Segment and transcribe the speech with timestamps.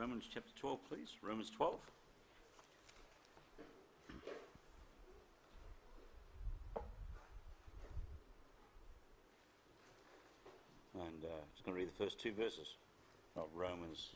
[0.00, 1.16] Romans chapter 12, please.
[1.22, 1.74] Romans 12.
[10.94, 12.76] And uh, just going to read the first two verses
[13.36, 14.08] of Romans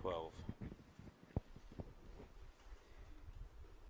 [0.00, 0.32] 12.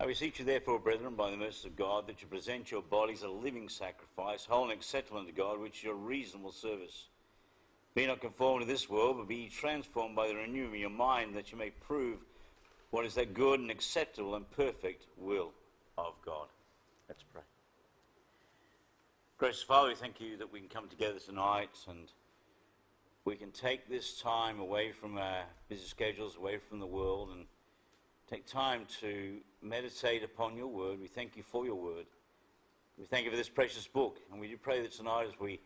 [0.03, 3.23] I beseech you, therefore, brethren, by the mercy of God, that you present your bodies
[3.23, 7.05] a living sacrifice, whole and acceptable unto God, which is your reasonable service.
[7.95, 11.37] Be not conformed to this world, but be transformed by the renewing of your mind,
[11.37, 12.17] that you may prove
[12.91, 15.53] what is that good and acceptable and perfect will
[15.97, 16.47] of God.
[17.07, 17.43] Let's pray.
[19.37, 22.11] Gracious Father, we thank you that we can come together tonight and
[23.23, 27.45] we can take this time away from our busy schedules, away from the world, and
[28.29, 30.99] take time to meditate upon your word.
[30.99, 32.05] We thank you for your word.
[32.97, 35.59] We thank you for this precious book, and we do pray that tonight as we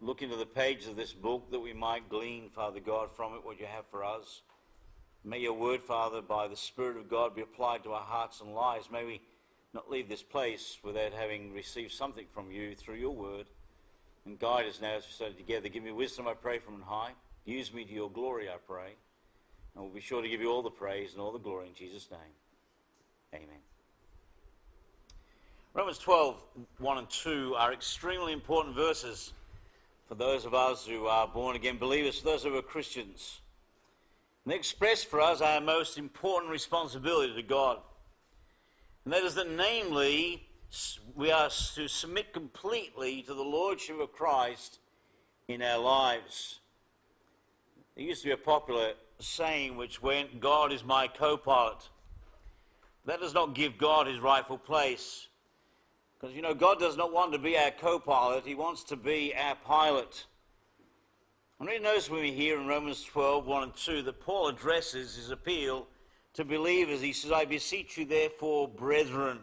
[0.00, 3.44] look into the pages of this book that we might glean, Father God, from it
[3.44, 4.42] what you have for us.
[5.24, 8.54] May your word, Father, by the Spirit of God be applied to our hearts and
[8.54, 8.90] lives.
[8.90, 9.20] May we
[9.74, 13.46] not leave this place without having received something from you through your word.
[14.24, 15.68] And guide us now as we study together.
[15.68, 17.12] Give me wisdom, I pray, from on high.
[17.44, 18.94] Use me to your glory, I pray.
[19.74, 21.74] And we'll be sure to give you all the praise and all the glory in
[21.74, 22.20] Jesus' name.
[23.34, 23.60] Amen.
[25.76, 26.42] Romans 12,
[26.78, 29.34] 1 and 2 are extremely important verses
[30.08, 33.42] for those of us who are born again believers, for those who are Christians.
[34.42, 37.80] And they express for us our most important responsibility to God.
[39.04, 40.48] And that is that, namely,
[41.14, 44.78] we are to submit completely to the Lordship of Christ
[45.46, 46.60] in our lives.
[47.96, 51.90] There used to be a popular saying which went, God is my co pilot.
[53.04, 55.28] That does not give God his rightful place.
[56.18, 58.96] Because, you know, God does not want to be our co pilot, He wants to
[58.96, 60.26] be our pilot.
[61.58, 65.16] And we notice when we hear in Romans 12, 1 and 2, that Paul addresses
[65.16, 65.86] his appeal
[66.34, 67.00] to believers.
[67.00, 69.38] He says, I beseech you, therefore, brethren.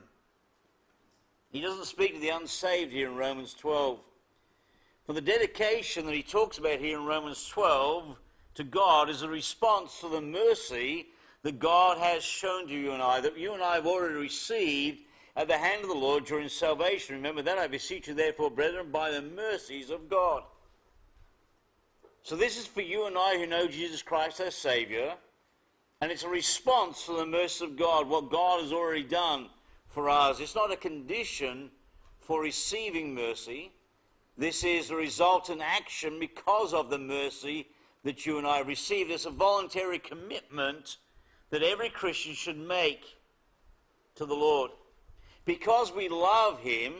[1.52, 4.00] He doesn't speak to the unsaved here in Romans 12.
[5.08, 8.16] For the dedication that he talks about here in Romans 12
[8.56, 11.08] to God is a response to the mercy
[11.42, 15.02] that God has shown to you and I, that you and I have already received
[15.36, 17.16] at the hand of the Lord during salvation.
[17.16, 20.44] Remember that, I beseech you, therefore, brethren, by the mercies of God.
[22.22, 25.16] So this is for you and I who know Jesus Christ our Savior,
[26.00, 29.50] and it's a response to the mercy of God, what God has already done
[29.88, 30.40] for us.
[30.40, 31.70] It's not a condition
[32.20, 33.72] for receiving mercy.
[34.38, 37.68] This is a resultant action because of the mercy
[38.04, 39.12] that you and I received.
[39.12, 40.98] It's a voluntary commitment
[41.50, 43.04] that every Christian should make
[44.16, 44.72] to the Lord
[45.46, 46.94] because we love him,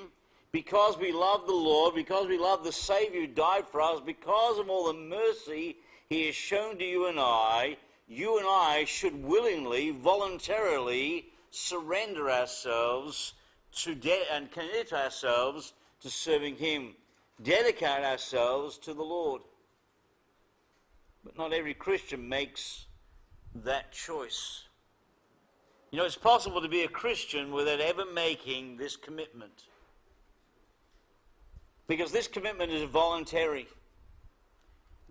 [0.52, 4.60] because we love the Lord, because we love the Savior who died for us, because
[4.60, 5.78] of all the mercy
[6.10, 7.78] he has shown to you and I,
[8.08, 13.34] you and I should willingly, voluntarily surrender ourselves
[13.78, 16.96] to de- and commit ourselves to serving him,
[17.42, 19.42] dedicate ourselves to the Lord.
[21.24, 22.86] But not every Christian makes
[23.56, 24.64] that choice.
[25.94, 29.66] You know, it's possible to be a Christian without ever making this commitment.
[31.88, 33.68] Because this commitment is voluntary.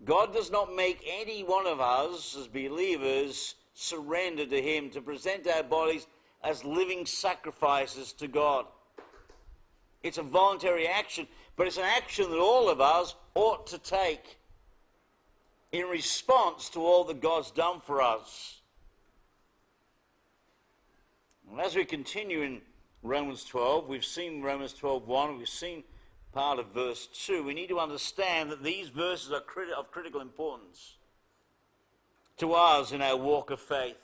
[0.03, 5.47] God does not make any one of us as believers surrender to Him to present
[5.47, 6.05] our bodies
[6.43, 8.65] as living sacrifices to God.
[10.03, 14.37] It's a voluntary action, but it's an action that all of us ought to take
[15.71, 18.59] in response to all that God's done for us.
[21.53, 22.61] And as we continue in
[23.03, 25.83] Romans 12, we've seen Romans 12.1, we've seen
[26.31, 27.43] part of verse 2.
[27.43, 29.43] We need to understand that these verses are
[29.77, 30.95] of critical importance
[32.37, 34.03] to us in our walk of faith.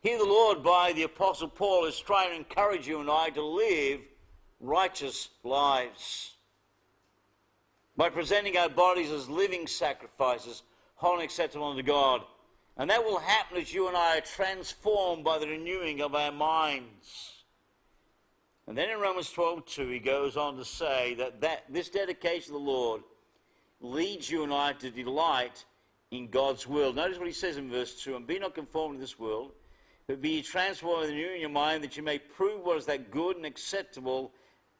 [0.00, 3.44] Here, the Lord, by the Apostle Paul, is trying to encourage you and I to
[3.44, 4.00] live
[4.60, 6.36] righteous lives
[7.98, 10.62] by presenting our bodies as living sacrifices,
[10.94, 12.22] holy and acceptable unto God.
[12.76, 16.32] And that will happen as you and I are transformed by the renewing of our
[16.32, 17.44] minds.
[18.66, 22.46] And then in Romans 12, 2, he goes on to say that, that this dedication
[22.46, 23.02] to the Lord
[23.80, 25.64] leads you and I to delight
[26.10, 26.92] in God's will.
[26.92, 29.52] Notice what he says in verse 2 And be not conformed to this world,
[30.06, 33.10] but be transformed the renewing of your mind, that you may prove what is that
[33.10, 34.32] good and acceptable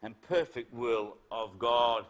[0.03, 2.07] and perfect will of God.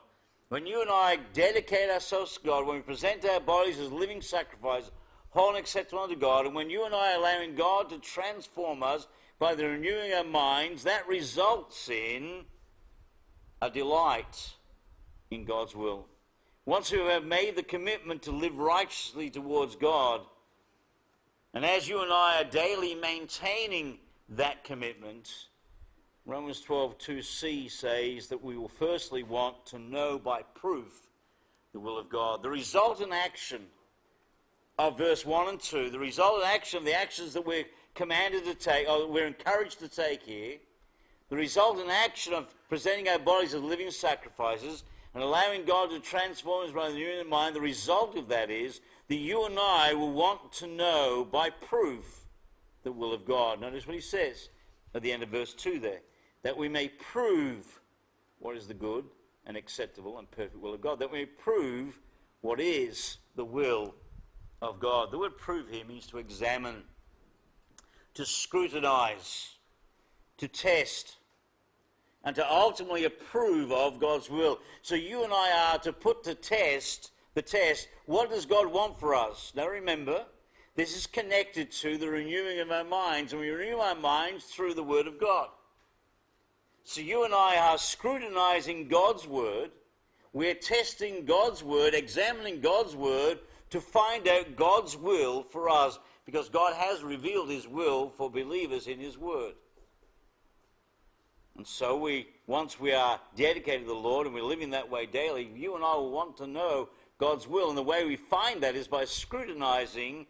[0.48, 4.20] When you and I dedicate ourselves to God, when we present our bodies as living
[4.20, 4.90] sacrifices,
[5.34, 6.46] whole and acceptable unto God.
[6.46, 9.06] And when you and I are allowing God to transform us
[9.38, 12.44] by the renewing of our minds, that results in
[13.60, 14.54] a delight
[15.30, 16.06] in God's will.
[16.64, 20.20] Once we have made the commitment to live righteously towards God,
[21.52, 23.98] and as you and I are daily maintaining
[24.30, 25.48] that commitment,
[26.26, 31.10] Romans 12 2c says that we will firstly want to know by proof
[31.72, 32.42] the will of God.
[32.42, 33.66] The resultant action
[34.78, 38.54] of verse 1 and 2, the resultant action of the actions that we're commanded to
[38.54, 40.56] take, or we're encouraged to take here,
[41.28, 44.84] the resultant action of presenting our bodies as living sacrifices
[45.14, 48.50] and allowing God to transform us by the renewing of mind, the result of that
[48.50, 52.26] is that you and I will want to know by proof
[52.82, 53.60] the will of God.
[53.60, 54.48] Notice what he says
[54.94, 56.00] at the end of verse 2 there
[56.42, 57.80] that we may prove
[58.38, 59.04] what is the good
[59.46, 61.98] and acceptable and perfect will of God, that we may prove
[62.42, 63.94] what is the will
[64.64, 65.10] of God.
[65.10, 66.82] The word prove here means to examine,
[68.14, 69.50] to scrutinize,
[70.38, 71.16] to test,
[72.24, 74.58] and to ultimately approve of God's will.
[74.82, 78.98] So you and I are to put to test the test what does God want
[78.98, 79.52] for us?
[79.56, 80.24] Now remember,
[80.76, 84.74] this is connected to the renewing of our minds, and we renew our minds through
[84.74, 85.48] the Word of God.
[86.84, 89.70] So you and I are scrutinizing God's Word.
[90.32, 93.38] We're testing God's Word, examining God's Word
[93.74, 98.86] to find out God's will for us because God has revealed His will for believers
[98.86, 99.54] in His Word.
[101.56, 105.06] And so we, once we are dedicated to the Lord and we're living that way
[105.06, 106.88] daily, you and I will want to know
[107.18, 107.68] God's will.
[107.68, 110.26] And the way we find that is by scrutinizing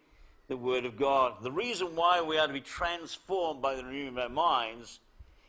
[0.47, 1.35] the Word of God.
[1.43, 5.01] The reason why we are to be transformed by the renewing of our minds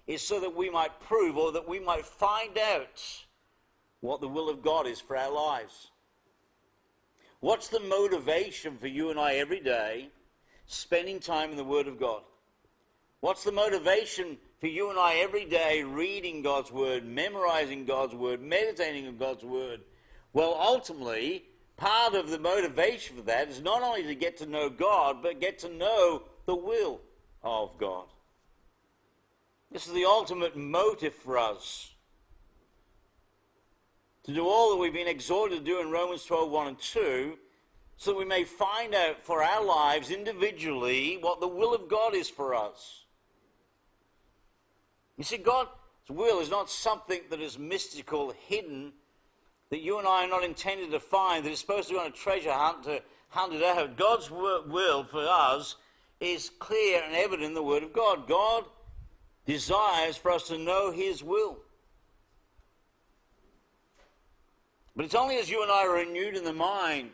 [0.06, 3.02] is so that we might prove or that we might find out
[4.00, 5.90] what the will of God is for our lives.
[7.46, 10.08] What's the motivation for you and I every day
[10.66, 12.22] spending time in the Word of God?
[13.20, 18.42] What's the motivation for you and I every day reading God's Word, memorizing God's Word,
[18.42, 19.82] meditating on God's Word?
[20.32, 21.44] Well, ultimately,
[21.76, 25.40] part of the motivation for that is not only to get to know God, but
[25.40, 27.00] get to know the will
[27.44, 28.06] of God.
[29.70, 31.92] This is the ultimate motive for us.
[34.26, 37.38] To do all that we've been exhorted to do in Romans 12 1 and 2,
[37.96, 42.12] so that we may find out for our lives individually what the will of God
[42.12, 43.04] is for us.
[45.16, 45.70] You see, God's
[46.08, 48.92] will is not something that is mystical, hidden,
[49.70, 52.08] that you and I are not intended to find, that is supposed to be on
[52.08, 53.96] a treasure hunt to hunt it out.
[53.96, 55.76] God's will for us
[56.18, 58.26] is clear and evident in the Word of God.
[58.26, 58.64] God
[59.46, 61.58] desires for us to know His will.
[64.96, 67.10] But it's only as you and I are renewed in the mind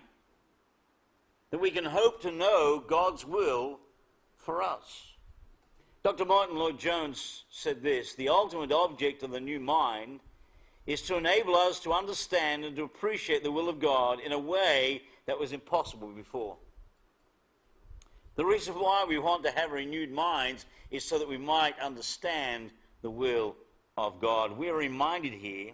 [1.50, 3.80] that we can hope to know God's will
[4.36, 5.08] for us.
[6.04, 6.24] Dr.
[6.24, 10.20] Martyn Lloyd-Jones said this The ultimate object of the new mind
[10.86, 14.38] is to enable us to understand and to appreciate the will of God in a
[14.38, 16.56] way that was impossible before.
[18.36, 22.70] The reason why we want to have renewed minds is so that we might understand
[23.02, 23.56] the will
[23.96, 24.56] of God.
[24.56, 25.72] We are reminded here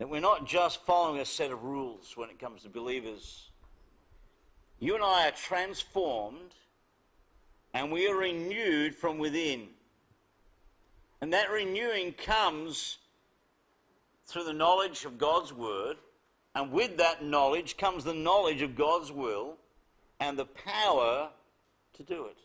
[0.00, 3.50] that we're not just following a set of rules when it comes to believers.
[4.78, 6.54] You and I are transformed
[7.74, 9.68] and we are renewed from within.
[11.20, 12.96] And that renewing comes
[14.26, 15.98] through the knowledge of God's Word,
[16.54, 19.58] and with that knowledge comes the knowledge of God's will
[20.18, 21.28] and the power
[21.92, 22.38] to do it.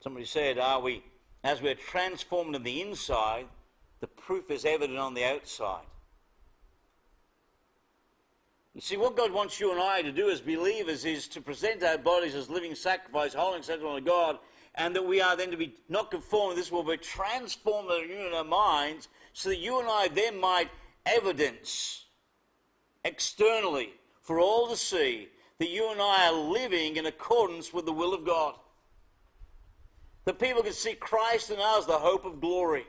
[0.00, 1.02] Somebody said, Are we,
[1.44, 3.44] as we're transformed on the inside,
[4.00, 5.84] the proof is evident on the outside.
[8.74, 11.82] You see, what God wants you and I to do as believers is to present
[11.82, 14.38] our bodies as living sacrifice, holy and acceptable to God,
[14.76, 18.32] and that we are then to be not conformed to this world, but transformed in
[18.32, 20.68] our minds, so that you and I then might
[21.06, 22.04] evidence
[23.04, 23.90] externally
[24.20, 25.28] for all to see
[25.58, 28.54] that you and I are living in accordance with the will of God.
[30.24, 32.86] That people can see Christ in us, the hope of glory.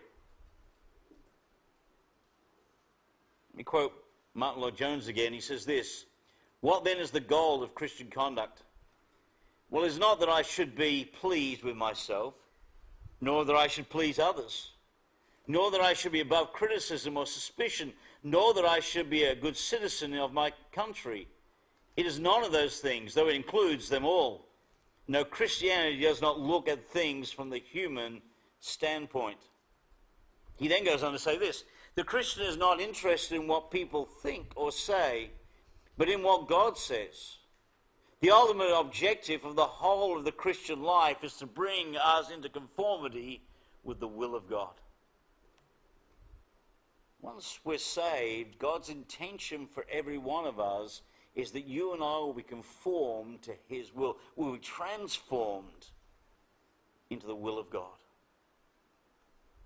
[3.60, 3.94] Me quote
[4.34, 5.34] Martyn Lloyd-Jones again.
[5.34, 6.06] He says this
[6.62, 8.64] What then is the goal of Christian conduct?
[9.70, 12.34] Well, it's not that I should be pleased with myself,
[13.22, 14.72] nor that I should please others,
[15.48, 19.36] nor that I should be above criticism or suspicion, nor that I should be a
[19.36, 21.28] good citizen of my country
[22.00, 24.48] it is none of those things, though it includes them all.
[25.10, 28.22] No, Christianity does not look at things from the human
[28.62, 29.40] standpoint.
[30.56, 31.66] He then goes on to say this
[32.00, 35.32] The Christian is not interested in what people think or say,
[35.98, 37.40] but in what God says.
[38.22, 42.48] The ultimate objective of the whole of the Christian life is to bring us into
[42.48, 43.42] conformity
[43.84, 44.76] with the will of God.
[47.22, 51.02] Once we're saved, God's intention for every one of us
[51.36, 54.16] is that you and I will be conformed to His will.
[54.38, 55.88] We'll be transformed
[57.10, 57.90] into the will of God.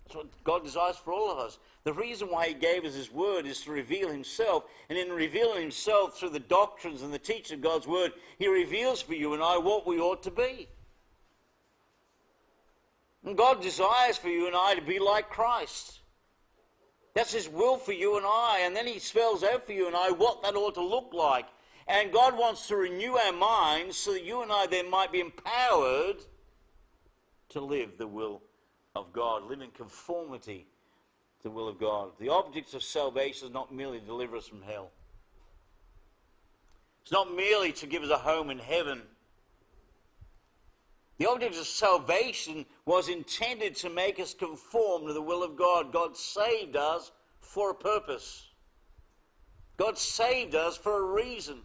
[0.05, 1.59] That's what God desires for all of us.
[1.83, 4.65] The reason why He gave us His Word is to reveal Himself.
[4.89, 9.01] And in revealing Himself through the doctrines and the teaching of God's Word, He reveals
[9.01, 10.67] for you and I what we ought to be.
[13.25, 15.99] And God desires for you and I to be like Christ.
[17.13, 18.61] That's His will for you and I.
[18.63, 21.47] And then He spells out for you and I what that ought to look like.
[21.87, 25.19] And God wants to renew our minds so that you and I then might be
[25.19, 26.17] empowered
[27.49, 28.41] to live the will
[28.95, 30.67] of God, live in conformity
[31.41, 32.11] to the will of God.
[32.19, 34.91] The object of salvation is not merely to deliver us from hell.
[37.01, 39.01] It's not merely to give us a home in heaven.
[41.17, 45.91] The object of salvation was intended to make us conform to the will of God.
[45.91, 48.49] God saved us for a purpose.
[49.75, 51.61] God saved us for a reason.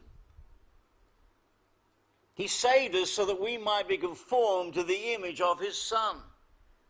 [2.35, 6.17] He saved us so that we might be conformed to the image of His Son.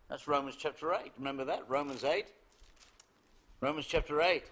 [0.08, 1.12] That's Romans chapter 8.
[1.18, 1.68] Remember that?
[1.68, 2.26] Romans 8.
[3.60, 4.42] Romans chapter 8.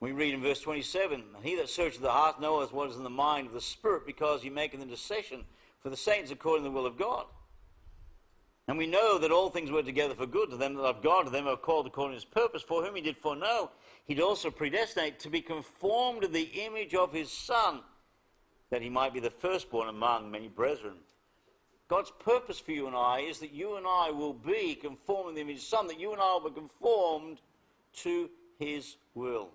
[0.00, 3.10] We read in verse 27 He that searcheth the heart knoweth what is in the
[3.10, 5.44] mind of the Spirit, because he maketh intercession
[5.80, 7.24] for the saints according to the will of God.
[8.68, 11.22] And we know that all things work together for good to them that love God,
[11.22, 13.70] to them who are called according to his purpose, for whom he did foreknow,
[14.04, 17.80] he'd also predestinate to be conformed to the image of his Son,
[18.70, 20.96] that he might be the firstborn among many brethren.
[21.88, 25.34] God's purpose for you and I is that you and I will be conformed to
[25.34, 27.38] the image of his Son, that you and I will be conformed
[27.98, 28.28] to
[28.58, 29.50] his will.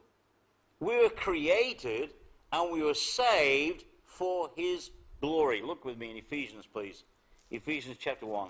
[0.79, 2.11] We were created
[2.51, 5.61] and we were saved for His glory.
[5.61, 7.03] Look with me in Ephesians, please.
[7.50, 8.50] Ephesians chapter 1.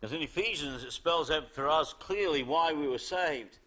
[0.00, 3.58] Because in Ephesians, it spells out for us clearly why we were saved.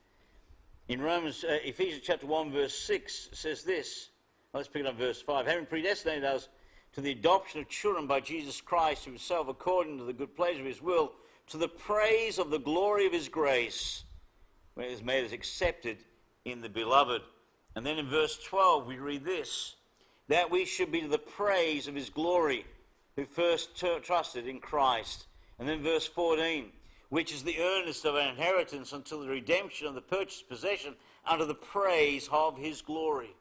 [0.90, 4.10] In Romans, uh, Ephesians chapter 1, verse 6 says this.
[4.56, 5.46] Let's pick it up verse 5.
[5.48, 6.48] Having predestinated us
[6.94, 10.66] to the adoption of children by Jesus Christ himself according to the good pleasure of
[10.66, 11.12] his will,
[11.48, 14.06] to the praise of the glory of his grace,
[14.76, 15.98] when it has made us accepted
[16.46, 17.22] in the beloved.
[17.76, 19.76] And then in verse 12, we read this
[20.30, 22.66] that we should be to the praise of his glory,
[23.18, 25.28] who first t- trusted in Christ.
[25.60, 26.72] And then verse 14,
[27.10, 30.96] which is the earnest of our inheritance until the redemption of the purchased possession
[31.28, 33.36] unto the praise of his glory.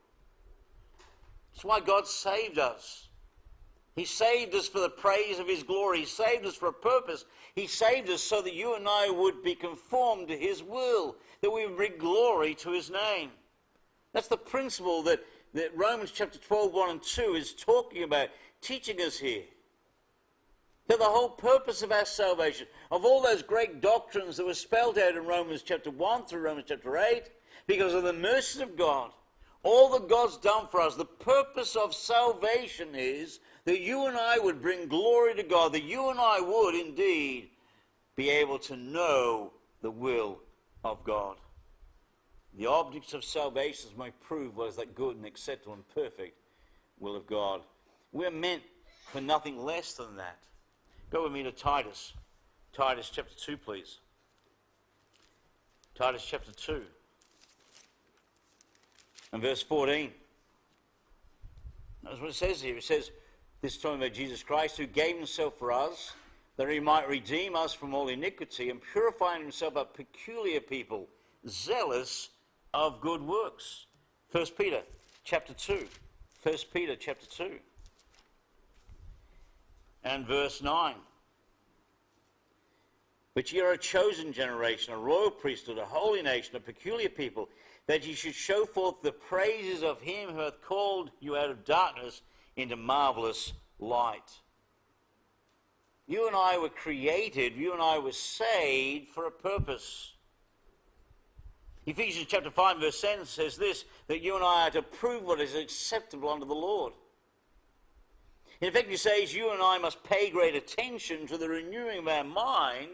[1.55, 3.09] That's why God saved us.
[3.95, 6.01] He saved us for the praise of His glory.
[6.01, 7.25] He saved us for a purpose.
[7.55, 11.53] He saved us so that you and I would be conformed to His will, that
[11.53, 13.31] we would bring glory to His name.
[14.13, 15.21] That's the principle that,
[15.55, 18.31] that Romans chapter 12, 1 and 2 is talking about,
[18.61, 19.45] teaching us here.
[20.89, 24.99] That the whole purpose of our salvation, of all those great doctrines that were spelled
[24.99, 27.31] out in Romans chapter 1 through Romans chapter 8,
[27.69, 29.13] because of the mercies of God,
[29.65, 34.39] all that God's done for us, the purpose of salvation is that you and I
[34.39, 37.49] would bring glory to God, that you and I would indeed
[38.15, 40.39] be able to know the will
[40.85, 41.37] of God.
[42.57, 46.39] The objects of salvation may prove was that good and acceptable and perfect
[47.01, 47.63] will of God.
[48.13, 48.63] We're meant
[49.11, 50.39] for nothing less than that.
[51.11, 52.13] Go with me to Titus.
[52.73, 53.99] Titus chapter 2, please.
[55.95, 56.83] Titus chapter 2
[59.35, 60.13] and verse 14.
[62.05, 62.77] That's what it says here.
[62.77, 63.11] It says,
[63.63, 66.13] this time about Jesus Christ, who gave himself for us,
[66.57, 71.09] that he might redeem us from all iniquity and purify himself a peculiar people,
[71.49, 72.31] zealous
[72.73, 73.87] of good works.
[74.31, 74.83] 1 Peter
[75.25, 75.85] chapter 2.
[76.45, 77.59] 1 Peter chapter 2.
[80.05, 80.95] And verse 9.
[83.35, 87.49] But ye are a chosen generation, a royal priesthood, a holy nation, a peculiar people,
[87.87, 91.65] that ye should show forth the praises of him who hath called you out of
[91.65, 92.23] darkness
[92.57, 94.41] into marvelous light.
[96.07, 100.13] You and I were created, you and I were saved for a purpose.
[101.87, 105.41] Ephesians chapter 5, verse 10 says this that you and I are to prove what
[105.41, 106.93] is acceptable unto the Lord.
[108.61, 112.09] In fact, he says you and I must pay great attention to the renewing of
[112.09, 112.89] our mind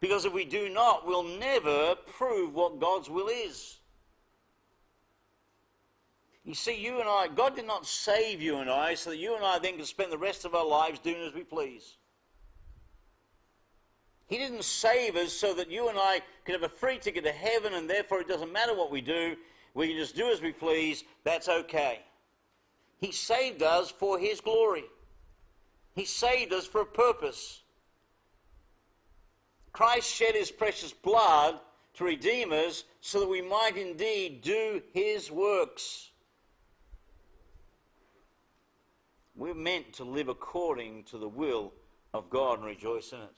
[0.00, 3.78] because if we do not, we'll never prove what God's will is.
[6.48, 9.36] You see, you and I, God did not save you and I so that you
[9.36, 11.98] and I then can spend the rest of our lives doing as we please.
[14.28, 17.32] He didn't save us so that you and I could have a free ticket to
[17.32, 19.36] heaven and therefore it doesn't matter what we do,
[19.74, 22.00] we can just do as we please, that's okay.
[22.96, 24.84] He saved us for His glory.
[25.94, 27.60] He saved us for a purpose.
[29.72, 31.60] Christ shed his precious blood
[31.92, 36.07] to redeem us so that we might indeed do his works.
[39.38, 41.72] We're meant to live according to the will
[42.12, 43.36] of God and rejoice in it.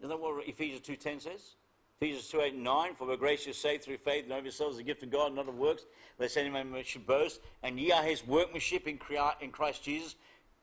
[0.00, 1.54] Isn't that what Ephesians 2.10 says?
[2.00, 4.82] Ephesians 2, 8, 9, For by grace you're saved through faith, and of yourselves a
[4.82, 5.84] gift of God, not of works,
[6.18, 7.40] lest any man should boast.
[7.62, 10.16] And ye are his workmanship in, Christ Jesus,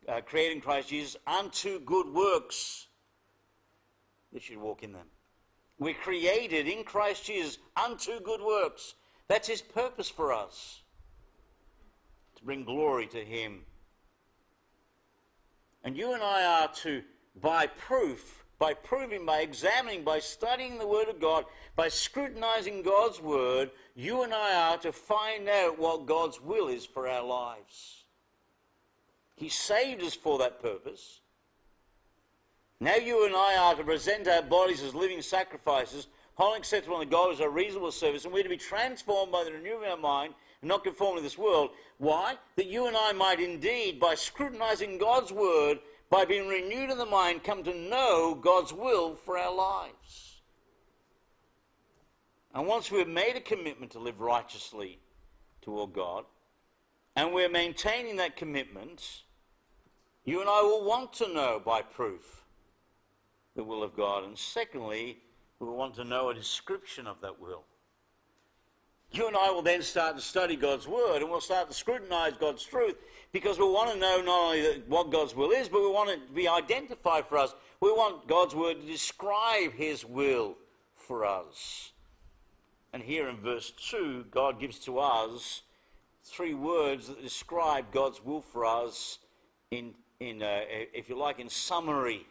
[0.09, 2.87] uh, created in Christ Jesus, unto good works,
[4.33, 5.07] that should walk in them.
[5.79, 8.95] We're created in Christ Jesus unto good works.
[9.29, 10.81] That's his purpose for us,
[12.35, 13.61] to bring glory to him.
[15.85, 17.03] And you and I are to,
[17.39, 23.21] by proof, by proving, by examining, by studying the Word of God, by scrutinizing God's
[23.21, 28.05] Word, you and I are to find out what God's will is for our lives.
[29.35, 31.21] He saved us for that purpose.
[32.79, 37.09] Now you and I are to present our bodies as living sacrifices, wholly acceptable unto
[37.09, 39.97] God as a reasonable service, and we're to be transformed by the renewing of our
[39.97, 41.71] mind and not conform to this world.
[41.97, 42.35] Why?
[42.55, 47.05] That you and I might indeed, by scrutinizing God's Word, by being renewed in the
[47.05, 50.41] mind, come to know God's will for our lives.
[52.53, 54.99] And once we've made a commitment to live righteously
[55.61, 56.25] toward God,
[57.15, 59.23] and we're maintaining that commitment,
[60.25, 62.43] you and I will want to know by proof
[63.55, 64.23] the will of God.
[64.23, 65.19] And secondly,
[65.59, 67.63] we want to know a description of that will.
[69.12, 72.33] You and I will then start to study God's Word and we'll start to scrutinize
[72.38, 72.95] God's truth
[73.31, 76.27] because we want to know not only what God's will is, but we want it
[76.27, 77.55] to be identified for us.
[77.79, 80.57] We want God's Word to describe His will
[80.95, 81.91] for us.
[82.91, 85.62] And here in verse 2, God gives to us
[86.24, 89.19] three words that describe God's will for us
[89.71, 90.62] in, in uh,
[90.93, 92.25] if you like, in summary.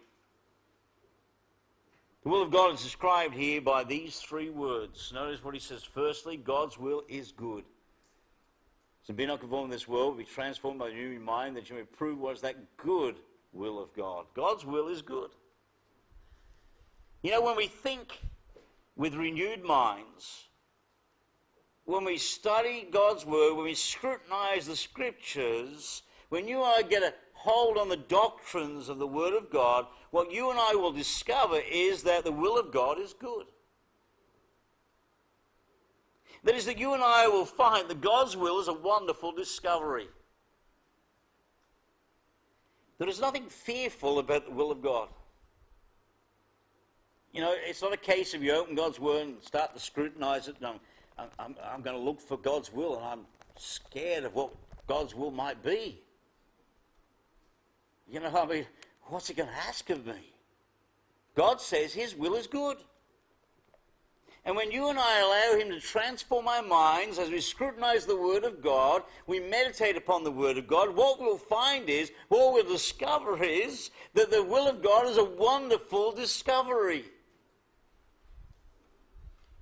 [2.25, 5.13] The will of God is described here by these three words.
[5.15, 5.84] Notice what he says.
[5.84, 7.65] Firstly, God's will is good.
[9.02, 11.76] So be not conformed to this world, be transformed by the new mind, that you
[11.76, 13.17] may prove what is that good
[13.52, 14.25] will of God.
[14.34, 15.30] God's will is good.
[17.23, 18.19] You know, when we think
[18.97, 20.45] with renewed minds,
[21.84, 27.02] when we study God's word, when we scrutinize the scriptures, when you and I get
[27.02, 27.13] a
[27.45, 31.61] hold on the doctrines of the word of God, what you and I will discover
[31.71, 33.45] is that the will of God is good.
[36.43, 40.09] That is, that you and I will find that God's will is a wonderful discovery.
[42.99, 45.09] There is nothing fearful about the will of God.
[47.33, 50.49] You know, it's not a case of you open God's word and start to scrutinize
[50.49, 50.57] it.
[50.61, 50.78] And
[51.19, 53.21] I'm, I'm, I'm going to look for God's will, and I'm
[53.57, 54.54] scared of what
[54.87, 56.03] God's will might be.
[58.06, 58.67] You know, I mean,
[59.06, 60.32] What's he going to ask of me?
[61.34, 62.76] God says his will is good.
[64.47, 68.21] And when you and I allow him to transform our minds as we scrutinize the
[68.21, 72.52] Word of God, we meditate upon the Word of God, what we'll find is, what
[72.52, 77.04] we'll discover is that the will of God is a wonderful discovery.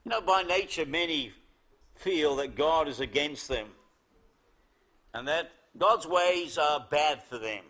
[0.04, 1.32] You know, by nature, many
[1.94, 3.68] feel that God is against them
[5.14, 7.62] and that God's ways are bad for them.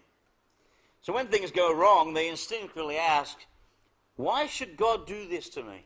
[1.03, 3.37] So when things go wrong, they instinctively ask,
[4.17, 5.85] Why should God do this to me?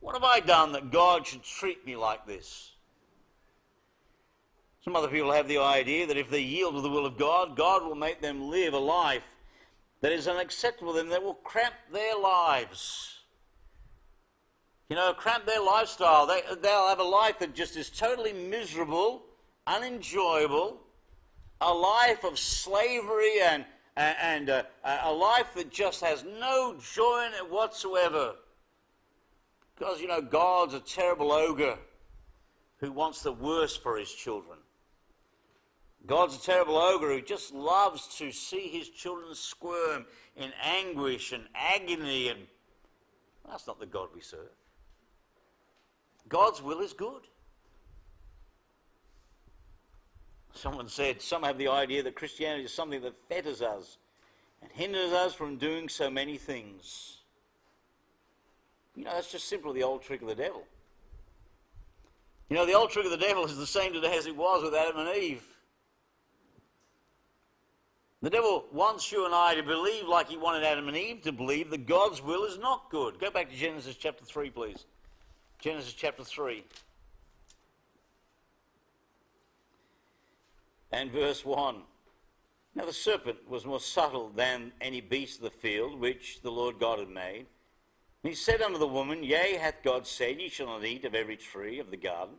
[0.00, 2.72] What have I done that God should treat me like this?
[4.82, 7.56] Some other people have the idea that if they yield to the will of God,
[7.56, 9.36] God will make them live a life
[10.00, 13.18] that is unacceptable to them, that will cramp their lives.
[14.88, 16.26] You know, cramp their lifestyle.
[16.26, 19.22] They, they'll have a life that just is totally miserable,
[19.66, 20.80] unenjoyable,
[21.60, 23.64] a life of slavery and,
[23.96, 28.34] and uh, a life that just has no joy in it whatsoever.
[29.76, 31.78] Because, you know, God's a terrible ogre
[32.78, 34.58] who wants the worst for his children.
[36.06, 41.44] God's a terrible ogre who just loves to see his children squirm in anguish and
[41.54, 42.40] agony, and
[43.48, 44.48] that's not the God we serve.
[46.28, 47.22] God's will is good.
[50.54, 53.98] Someone said, some have the idea that Christianity is something that fetters us
[54.62, 57.18] and hinders us from doing so many things.
[58.94, 60.64] You know, that's just simply the old trick of the devil.
[62.48, 64.62] You know, the old trick of the devil is the same today as it was
[64.62, 65.44] with Adam and Eve.
[68.22, 71.32] The devil wants you and I to believe, like he wanted Adam and Eve to
[71.32, 73.18] believe, that God's will is not good.
[73.18, 74.84] Go back to Genesis chapter 3, please.
[75.58, 76.64] Genesis chapter 3.
[80.92, 81.82] And verse 1.
[82.74, 86.78] Now the serpent was more subtle than any beast of the field which the Lord
[86.78, 87.46] God had made.
[88.22, 91.14] And he said unto the woman, Yea, hath God said, Ye shall not eat of
[91.14, 92.34] every tree of the garden?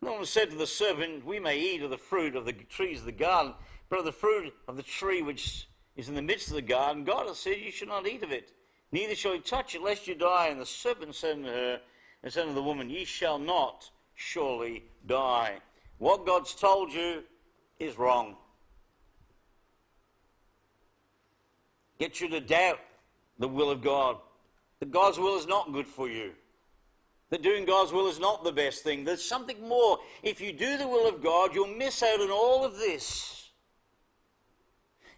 [0.00, 2.52] And the woman said to the serpent, We may eat of the fruit of the
[2.52, 3.54] trees of the garden,
[3.88, 7.04] but of the fruit of the tree which is in the midst of the garden,
[7.04, 8.52] God hath said, Ye shall not eat of it,
[8.92, 10.48] neither shall ye touch it, lest you die.
[10.48, 11.80] And the serpent said unto her,
[12.22, 15.58] and said unto the woman, Ye shall not surely die.
[15.98, 17.24] What God's told you
[17.80, 18.36] is wrong.
[21.98, 22.80] Get you to doubt
[23.38, 24.16] the will of God.
[24.78, 26.32] That God's will is not good for you.
[27.30, 29.04] That doing God's will is not the best thing.
[29.04, 29.98] There's something more.
[30.22, 33.50] If you do the will of God, you'll miss out on all of this.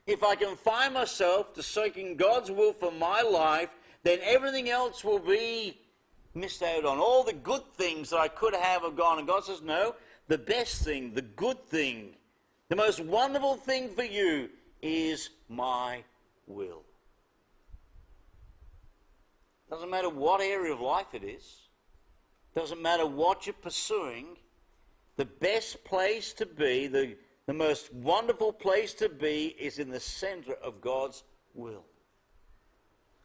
[0.07, 3.71] If I can find myself to seeking God's will for my life,
[4.03, 5.79] then everything else will be
[6.35, 6.99] missed out on.
[6.99, 9.19] All the good things that I could have have gone.
[9.19, 9.95] And God says, no,
[10.27, 12.17] the best thing, the good thing,
[12.73, 14.49] the most wonderful thing for you
[14.81, 16.03] is my
[16.47, 16.81] will.
[19.69, 21.69] Doesn't matter what area of life it is.
[22.57, 24.39] Doesn't matter what you're pursuing.
[25.19, 30.01] The best place to be, the, the most wonderful place to be, is in the
[30.01, 31.85] center of God's will.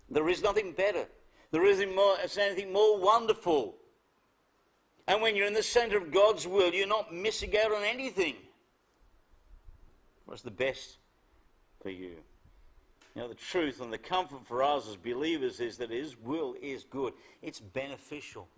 [0.09, 1.05] There is nothing better.
[1.51, 3.77] There isn't more, anything more wonderful.
[5.07, 8.35] And when you're in the center of God's will, you're not missing out on anything.
[10.27, 10.97] What's the best
[11.81, 12.17] for you?
[13.15, 16.53] You know, the truth and the comfort for us as believers is that His will
[16.61, 18.49] is good, it's beneficial.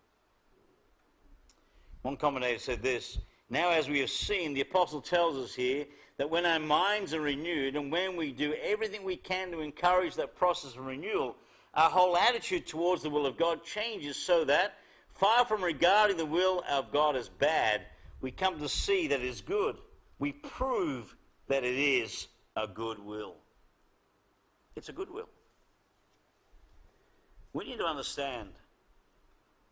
[2.01, 3.19] One commentator said this
[3.51, 5.85] Now, as we have seen, the apostle tells us here
[6.17, 10.15] that when our minds are renewed and when we do everything we can to encourage
[10.15, 11.35] that process of renewal,
[11.75, 14.79] our whole attitude towards the will of God changes so that,
[15.13, 17.83] far from regarding the will of God as bad,
[18.21, 19.77] we come to see that it is good.
[20.17, 21.15] We prove
[21.49, 23.35] that it is a good will.
[24.75, 25.27] It's a good will.
[27.51, 28.49] We need to understand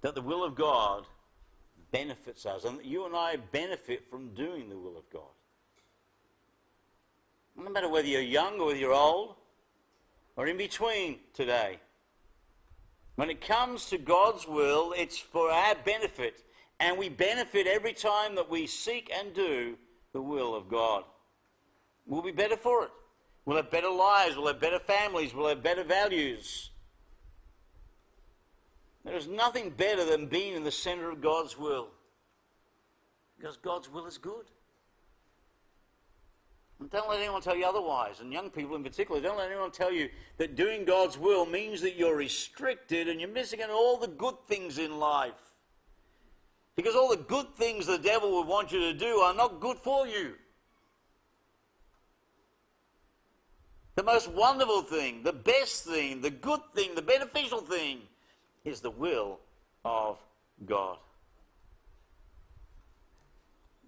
[0.01, 1.05] that the will of God
[1.91, 5.21] benefits us, and that you and I benefit from doing the will of God.
[7.55, 9.35] No matter whether you're young or whether you're old,
[10.35, 11.79] or in between today.
[13.15, 16.43] When it comes to God's will, it's for our benefit.
[16.79, 19.77] And we benefit every time that we seek and do
[20.13, 21.03] the will of God.
[22.07, 22.91] We'll be better for it.
[23.45, 24.35] We'll have better lives.
[24.35, 25.33] We'll have better families.
[25.33, 26.71] We'll have better values.
[29.05, 31.89] There is nothing better than being in the center of God's will.
[33.37, 34.45] Because God's will is good.
[36.79, 38.19] And don't let anyone tell you otherwise.
[38.19, 41.81] And young people in particular, don't let anyone tell you that doing God's will means
[41.81, 45.55] that you're restricted and you're missing out on all the good things in life.
[46.75, 49.79] Because all the good things the devil would want you to do are not good
[49.79, 50.35] for you.
[53.97, 58.01] The most wonderful thing, the best thing, the good thing, the beneficial thing
[58.63, 59.39] is the will
[59.83, 60.19] of
[60.67, 60.99] God.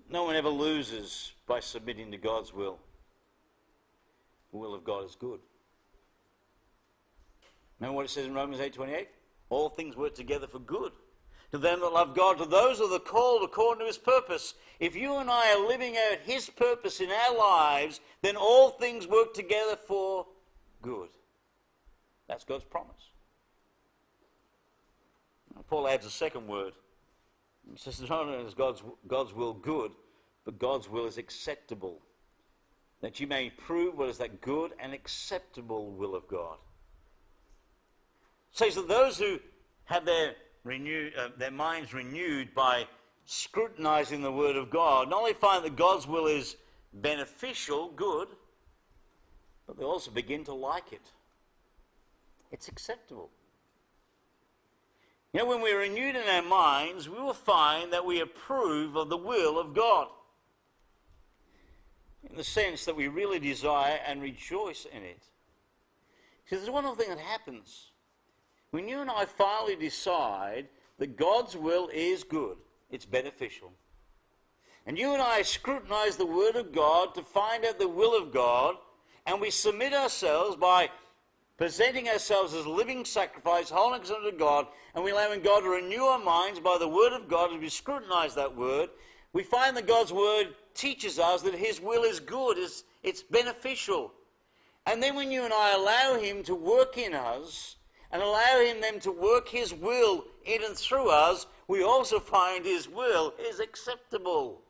[0.09, 2.79] No one ever loses by submitting to God's will.
[4.51, 5.41] The will of God is good.
[7.79, 9.09] Remember what it says in Romans 8:28?
[9.51, 10.91] All things work together for good.
[11.51, 14.53] To them that love God, to those that are called according to his purpose.
[14.79, 19.07] If you and I are living out his purpose in our lives, then all things
[19.07, 20.27] work together for
[20.81, 21.09] good.
[22.27, 23.09] That's God's promise.
[25.67, 26.73] Paul adds a second word.
[27.71, 29.91] He says, not only is God's, God's will good,
[30.45, 32.01] but God's will is acceptable.
[33.01, 36.57] That you may prove what is that good and acceptable will of God.
[38.51, 39.39] Says that those who
[39.85, 42.87] have their, renew, uh, their minds renewed by
[43.25, 46.55] scrutinizing the Word of God not only find that God's will is
[46.93, 48.27] beneficial, good,
[49.67, 51.11] but they also begin to like it.
[52.51, 53.29] It's acceptable.
[55.31, 59.09] You know, when we're renewed in our minds, we will find that we approve of
[59.09, 60.07] the will of God.
[62.27, 65.23] In the sense that we really desire and rejoice in it.
[66.49, 67.88] See, there's one other thing that happens.
[68.71, 72.57] When you and I finally decide that God's will is good,
[72.91, 73.71] it's beneficial.
[74.85, 78.33] And you and I scrutinize the Word of God to find out the will of
[78.33, 78.75] God,
[79.25, 80.89] and we submit ourselves by
[81.57, 86.19] presenting ourselves as living sacrifice, holy unto God, and we allowing God to renew our
[86.19, 88.89] minds by the Word of God as we scrutinize that Word,
[89.33, 94.13] we find that God's Word teaches us that His will is good, it's, it's beneficial.
[94.85, 97.75] And then when you and I allow Him to work in us,
[98.11, 102.87] and allowing them to work His will in and through us, we also find His
[102.87, 104.61] will is acceptable.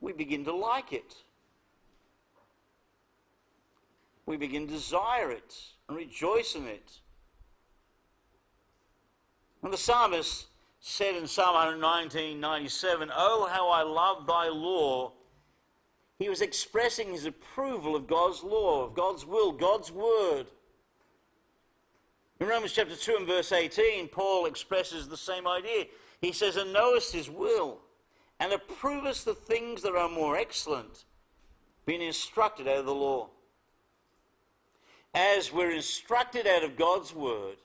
[0.00, 1.16] We begin to like it.
[4.28, 5.56] we begin to desire it
[5.88, 7.00] and rejoice in it.
[9.62, 10.48] And the psalmist
[10.80, 15.12] said in Psalm 119, 97, Oh, how I love thy law.
[16.18, 20.48] He was expressing his approval of God's law, of God's will, God's word.
[22.40, 25.86] In Romans chapter 2 and verse 18, Paul expresses the same idea.
[26.20, 27.78] He says, And knowest his will,
[28.38, 31.04] and approvest the things that are more excellent,
[31.84, 33.30] being instructed out of the law.
[35.14, 37.56] As we're instructed out of God's word,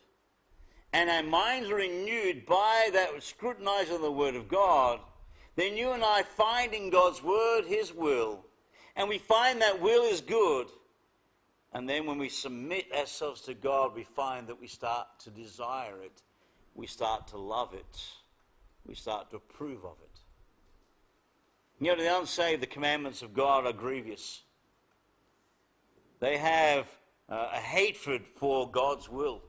[0.91, 4.99] and our minds are renewed by that scrutinizing of the Word of God,
[5.55, 8.45] then you and I find in God's Word His will,
[8.95, 10.67] and we find that will is good.
[11.73, 16.01] And then when we submit ourselves to God, we find that we start to desire
[16.03, 16.21] it,
[16.75, 18.03] we start to love it,
[18.85, 20.19] we start to approve of it.
[21.79, 24.43] You know, to the unsaved, the commandments of God are grievous.
[26.19, 26.87] They have
[27.27, 29.41] uh, a hatred for God's will.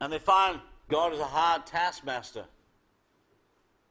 [0.00, 2.44] And they find God is a hard taskmaster.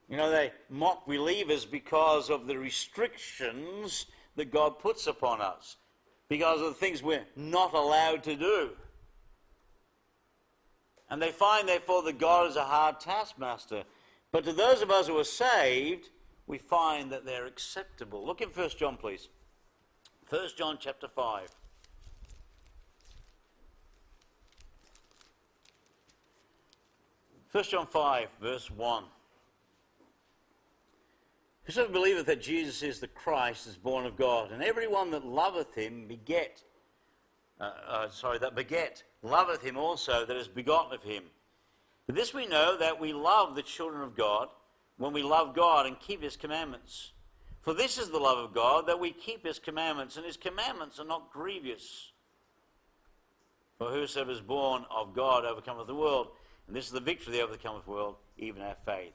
[0.08, 5.78] You know, they mock believers because of the restrictions that God puts upon us,
[6.28, 8.72] because of the things we're not allowed to do.
[11.10, 13.84] And they find, therefore, that God is a hard taskmaster.
[14.32, 16.10] But to those of us who are saved,
[16.48, 18.26] we find that they're acceptable.
[18.26, 19.30] Look in 1 John, please.
[20.30, 21.50] 1 John chapter 5.
[27.52, 29.04] 1 John 5, verse 1.
[31.66, 35.74] Whosoever believeth that Jesus is the Christ is born of God, and everyone that loveth
[35.74, 36.64] him beget,
[37.60, 41.24] uh, uh, sorry, that beget, loveth him also that is begotten of him.
[42.06, 44.50] But this we know that we love the children of God
[44.98, 47.12] when we love God and keep his commandments.
[47.62, 51.00] For this is the love of God, that we keep his commandments, and his commandments
[51.00, 52.12] are not grievous.
[53.80, 56.28] For whosoever is born of God overcometh the world.
[56.68, 59.14] And this is the victory that overcometh the world, even our faith.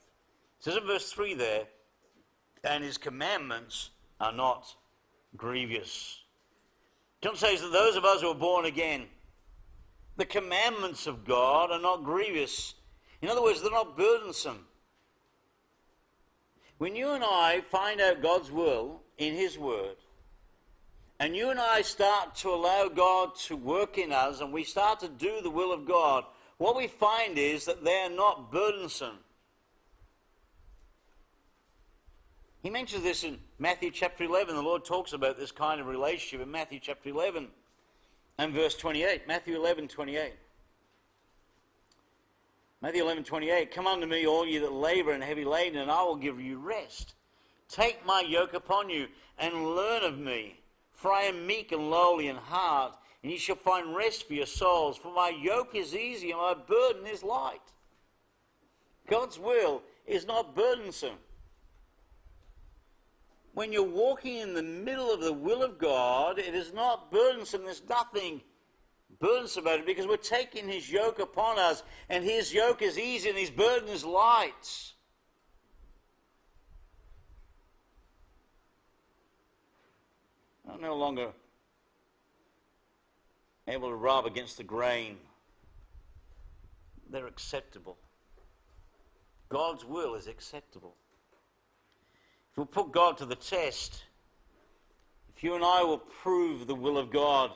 [0.58, 1.68] It says in verse 3 there,
[2.64, 4.74] and his commandments are not
[5.36, 6.22] grievous.
[7.22, 9.04] John says that those of us who are born again,
[10.16, 12.74] the commandments of God are not grievous.
[13.22, 14.66] In other words, they're not burdensome.
[16.78, 19.96] When you and I find out God's will in His Word,
[21.18, 25.00] and you and I start to allow God to work in us, and we start
[25.00, 26.24] to do the will of God,
[26.56, 29.18] what we find is that they are not burdensome.
[32.62, 34.54] He mentions this in Matthew chapter 11.
[34.54, 37.48] The Lord talks about this kind of relationship in Matthew chapter 11
[38.36, 39.26] and verse 28.
[39.26, 40.32] Matthew 11, 28.
[42.82, 43.70] Matthew 11, 28.
[43.70, 46.58] Come unto me, all ye that labor and heavy laden, and I will give you
[46.58, 47.14] rest.
[47.70, 49.06] Take my yoke upon you
[49.38, 50.60] and learn of me,
[50.92, 54.46] for I am meek and lowly in heart, and ye shall find rest for your
[54.46, 54.98] souls.
[54.98, 57.60] For my yoke is easy and my burden is light.
[59.08, 61.16] God's will is not burdensome.
[63.52, 67.64] When you're walking in the middle of the will of God, it is not burdensome.
[67.64, 68.40] There's nothing
[69.18, 73.28] burdensome about it because we're taking His yoke upon us, and His yoke is easy
[73.28, 74.92] and His burden is light.
[80.72, 81.32] I'm no longer
[83.66, 85.16] able to rub against the grain.
[87.10, 87.98] They're acceptable.
[89.48, 90.94] God's will is acceptable.
[92.52, 94.04] If we put God to the test,
[95.34, 97.52] if you and I will prove the will of God,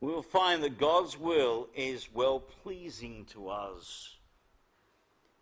[0.00, 4.16] we will find that God's will is well pleasing to us.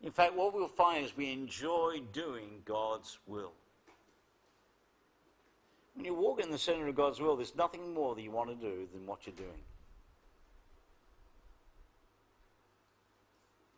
[0.03, 3.53] In fact, what we'll find is we enjoy doing God's will.
[5.95, 8.51] When you walk in the center of God's will, there's nothing more that you want
[8.51, 9.63] to do than what you're doing.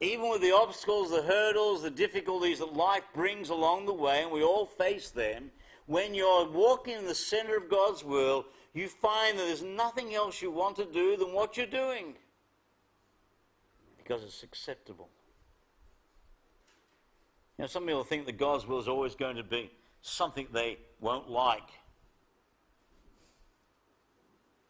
[0.00, 4.30] Even with the obstacles, the hurdles, the difficulties that life brings along the way, and
[4.30, 5.50] we all face them,
[5.86, 10.42] when you're walking in the center of God's will, you find that there's nothing else
[10.42, 12.14] you want to do than what you're doing
[13.96, 15.08] because it's acceptable.
[17.58, 19.70] You know, some people think that God's will is always going to be
[20.02, 21.70] something they won't like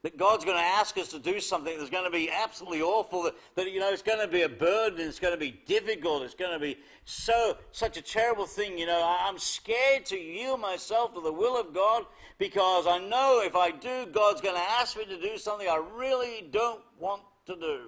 [0.07, 3.25] that God's going to ask us to do something that's going to be absolutely awful,
[3.25, 6.23] that, that, you know, it's going to be a burden, it's going to be difficult,
[6.23, 10.61] it's going to be so, such a terrible thing, you know, I'm scared to yield
[10.61, 12.05] myself to the will of God
[12.38, 15.85] because I know if I do, God's going to ask me to do something I
[15.97, 17.81] really don't want to do.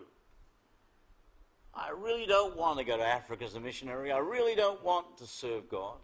[1.73, 4.11] I really don't want to go to Africa as a missionary.
[4.11, 5.99] I really don't want to serve God.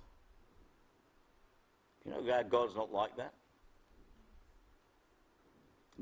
[2.05, 3.35] You know, God's not like that.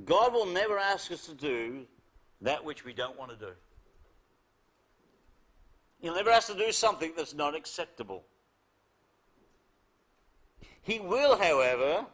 [0.05, 1.87] God will never ask us to do
[2.41, 3.53] that which we don't want to do.
[6.01, 8.25] He'll never ask us to do something that's not acceptable.
[10.83, 12.07] He will, however,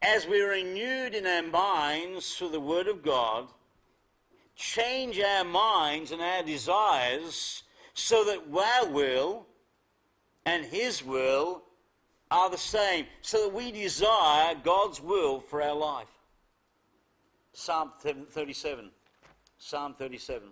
[0.00, 3.48] as we're renewed in our minds through the Word of God,
[4.54, 9.46] change our minds and our desires so that our will
[10.46, 11.64] and His will
[12.30, 16.06] are the same, so that we desire God's will for our life.
[17.52, 18.90] Psalm 37.
[19.58, 20.48] Psalm 37.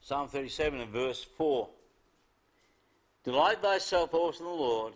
[0.00, 1.68] Psalm 37 and verse 4.
[3.22, 4.94] Delight thyself also in the Lord,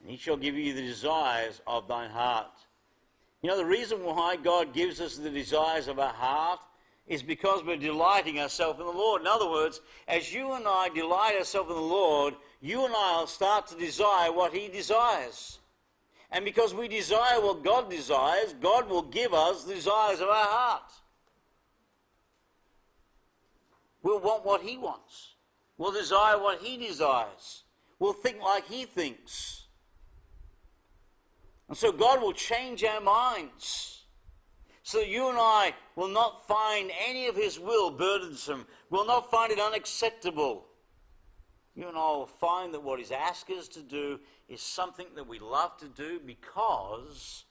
[0.00, 2.50] and he shall give you the desires of thine heart.
[3.40, 6.60] You know, the reason why God gives us the desires of our heart
[7.08, 9.22] is because we're delighting ourselves in the Lord.
[9.22, 13.20] In other words, as you and I delight ourselves in the Lord, you and I
[13.20, 15.58] will start to desire what He desires.
[16.30, 20.34] And because we desire what God desires, God will give us the desires of our
[20.34, 20.92] heart.
[24.02, 25.34] We'll want what He wants.
[25.78, 27.64] We'll desire what He desires.
[27.98, 29.66] We'll think like He thinks.
[31.68, 33.97] And so God will change our minds
[34.88, 39.30] so that you and I will not find any of His will burdensome, will not
[39.30, 40.64] find it unacceptable.
[41.74, 45.28] You and I will find that what He's asked us to do is something that
[45.28, 47.44] we love to do because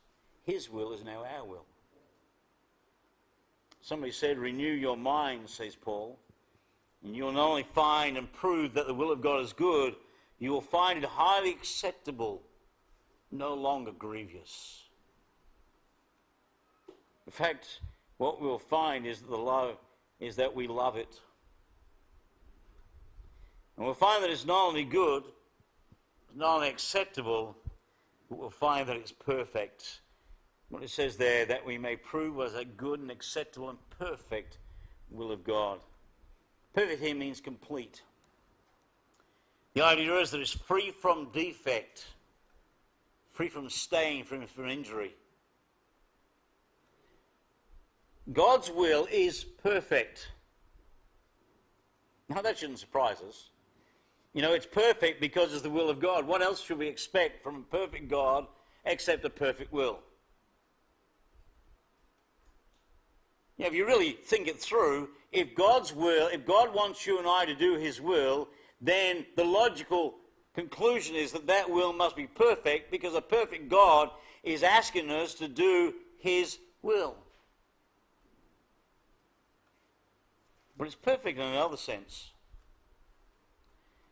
[0.45, 1.65] His will is now our will.
[3.81, 6.17] Somebody said, Renew your mind, says Paul,
[7.03, 9.93] and you'll not only find and prove that the will of God is good,
[10.39, 12.41] you will find it highly acceptable,
[13.31, 14.86] no longer grievous.
[17.27, 17.81] In fact,
[18.17, 19.77] what we'll find is that the love
[20.19, 21.19] is that we love it.
[23.75, 25.23] And we'll find that it's not only good,
[26.35, 27.55] not only acceptable,
[28.29, 29.99] but we'll find that it's perfect.
[30.69, 34.57] What it says there, that we may prove was a good and acceptable and perfect
[35.11, 35.79] will of God.
[36.73, 38.01] Perfect here means complete.
[39.73, 42.05] The idea is that it's free from defect,
[43.31, 45.13] free from stain, free from injury.
[48.31, 50.29] God's will is perfect.
[52.29, 53.49] Now, that shouldn't surprise us.
[54.33, 56.27] You know, it's perfect because it's the will of God.
[56.27, 58.45] What else should we expect from a perfect God
[58.85, 59.99] except a perfect will?
[63.57, 67.17] You know, if you really think it through, if God's will, if God wants you
[67.17, 68.49] and I to do His will,
[68.81, 70.15] then the logical
[70.53, 74.11] conclusion is that that will must be perfect because a perfect God
[74.43, 77.15] is asking us to do His will.
[80.77, 82.31] But it's perfect in another sense.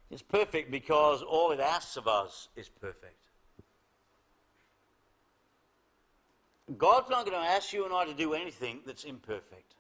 [0.10, 3.17] It's perfect because all it asks of us is perfect.
[6.78, 9.75] God's not going to ask you and I to do anything that's imperfect,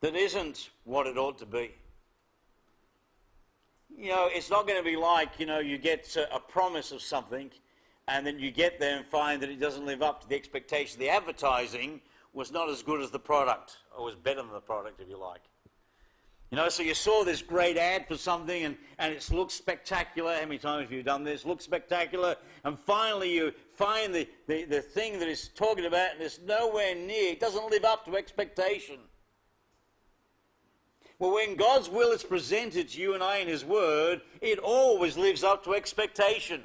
[0.00, 1.70] that isn't what it ought to be.
[3.96, 7.02] You know, it's not going to be like, you know, you get a promise of
[7.02, 7.50] something
[8.08, 10.98] and then you get there and find that it doesn't live up to the expectation.
[10.98, 12.00] The advertising
[12.32, 15.18] was not as good as the product, or was better than the product, if you
[15.18, 15.42] like.
[16.50, 20.34] You know, so you saw this great ad for something and, and it looks spectacular.
[20.34, 21.44] How many times have you done this?
[21.44, 22.34] Looks spectacular.
[22.64, 26.96] And finally you find the, the, the thing that it's talking about and it's nowhere
[26.96, 28.98] near, it doesn't live up to expectation.
[31.20, 35.16] Well, when God's will is presented to you and I in His Word, it always
[35.16, 36.62] lives up to expectation.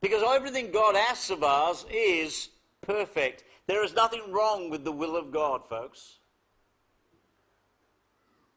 [0.00, 2.48] Because everything God asks of us is
[2.80, 3.44] perfect.
[3.66, 6.18] There is nothing wrong with the will of God, folks.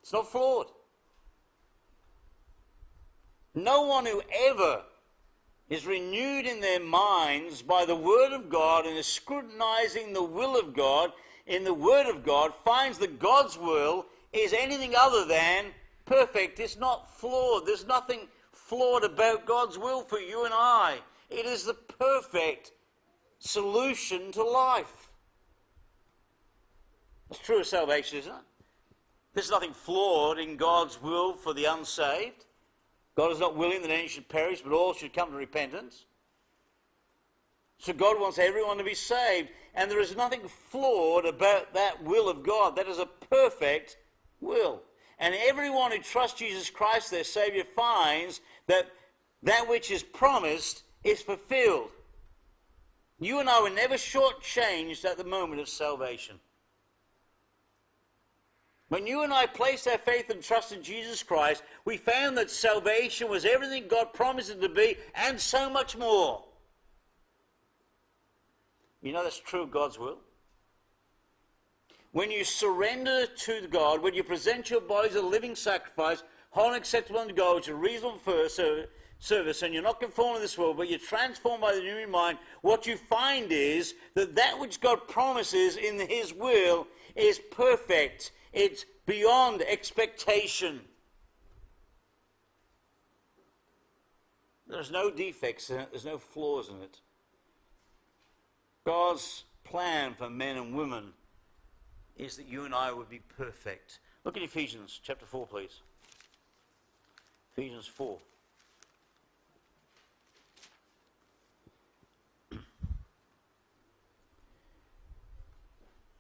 [0.02, 0.68] It's not flawed.
[3.56, 4.84] No one who ever
[5.70, 10.60] is renewed in their minds by the Word of God and is scrutinizing the will
[10.60, 11.12] of God
[11.46, 15.66] in the Word of God finds that God's will is anything other than
[16.06, 16.60] perfect.
[16.60, 17.66] It's not flawed.
[17.66, 21.00] There's nothing flawed about God's will for you and I.
[21.30, 22.72] It is the perfect
[23.40, 25.12] solution to life.
[27.30, 28.44] It's true of salvation, isn't it?
[29.34, 32.46] There's nothing flawed in God's will for the unsaved.
[33.16, 36.06] God is not willing that any should perish, but all should come to repentance.
[37.80, 42.30] So God wants everyone to be saved, and there is nothing flawed about that will
[42.30, 42.76] of God.
[42.76, 43.98] That is a perfect
[44.40, 44.82] will.
[45.20, 48.92] And everyone who trusts Jesus Christ, their Savior, finds that
[49.42, 51.90] that which is promised is fulfilled.
[53.20, 56.40] You and I were never shortchanged at the moment of salvation.
[58.90, 62.52] When you and I placed our faith and trust in Jesus Christ, we found that
[62.52, 66.44] salvation was everything God promised it to be and so much more.
[69.02, 70.20] You know that's true of God's will?
[72.12, 76.78] When you surrender to God, when you present your body as a living sacrifice, wholly
[76.78, 78.88] acceptable unto God, which is reasonable service,
[79.32, 82.86] and you're not conformed to this world, but you're transformed by the new mind, what
[82.86, 88.32] you find is that that which God promises in His will is perfect.
[88.52, 90.82] It's beyond expectation.
[94.68, 97.00] There's no defects in it, there's no flaws in it.
[98.86, 101.14] God's plan for men and women
[102.18, 104.00] is that you and I would be perfect.
[104.24, 105.82] Look at Ephesians chapter 4, please.
[107.56, 108.20] Ephesians 4.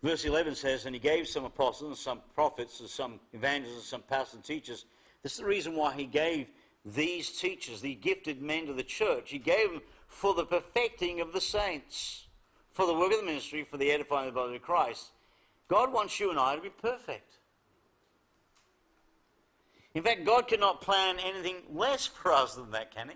[0.03, 3.83] Verse 11 says, And he gave some apostles and some prophets and some evangelists and
[3.83, 4.85] some pastors and teachers.
[5.23, 6.47] This is the reason why he gave
[6.85, 9.31] these teachers, the gifted men to the church.
[9.31, 12.27] He gave them for the perfecting of the saints,
[12.71, 15.11] for the work of the ministry, for the edifying of the body of Christ.
[15.69, 17.37] God wants you and I to be perfect.
[19.95, 23.15] In fact, God cannot plan anything less for us than that, can He?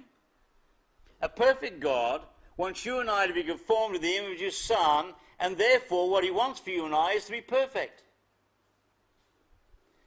[1.22, 2.22] A perfect God
[2.58, 6.10] wants you and I to be conformed to the image of His Son and therefore,
[6.10, 8.04] what he wants for you and I is to be perfect.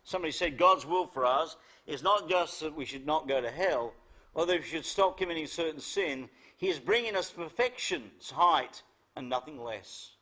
[0.03, 3.51] Somebody said God's will for us is not just that we should not go to
[3.51, 3.95] hell,
[4.35, 6.29] or that we should stop committing certain sin.
[6.57, 8.83] He is bringing us perfection's height
[9.15, 10.13] and nothing less.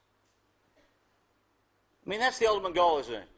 [2.06, 3.28] I mean, that's the ultimate goal, isn't it?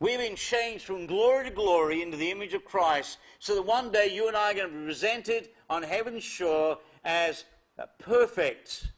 [0.00, 3.90] We've been changed from glory to glory into the image of Christ so that one
[3.90, 7.44] day you and I are going to be presented on heaven's shore as
[7.98, 8.88] perfect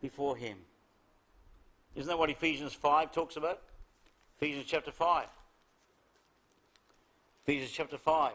[0.00, 0.58] before him.
[1.94, 3.60] Isn't that what Ephesians 5 talks about?
[4.40, 5.26] Ephesians chapter 5.
[7.44, 8.32] Ephesians chapter 5.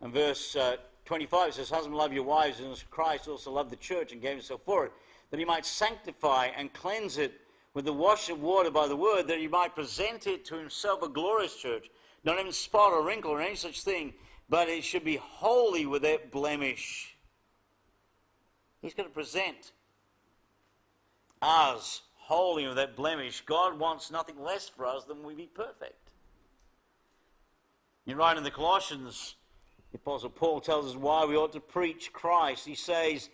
[0.00, 3.76] And verse uh, 25 says, Husband, love your wives, and as Christ also loved the
[3.76, 4.92] church and gave himself for it,
[5.30, 7.40] that he might sanctify and cleanse it
[7.74, 11.02] with the wash of water by the word, that he might present it to himself
[11.02, 11.90] a glorious church,
[12.24, 14.14] not even spot or wrinkle or any such thing,
[14.48, 17.16] but it should be holy without blemish.
[18.80, 19.72] He's going to present
[21.42, 23.42] us holy without blemish.
[23.42, 26.10] God wants nothing less for us than we be perfect.
[28.04, 29.34] You write in the Colossians,
[29.90, 32.64] the Apostle Paul tells us why we ought to preach Christ.
[32.64, 33.28] He says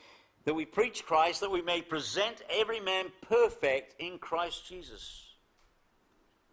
[0.45, 5.35] that we preach Christ that we may present every man perfect in Christ Jesus.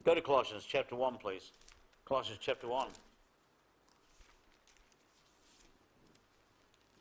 [0.03, 1.51] Go to Colossians chapter 1, please.
[2.05, 2.87] Colossians chapter 1.